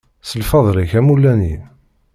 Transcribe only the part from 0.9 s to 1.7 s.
a mulani.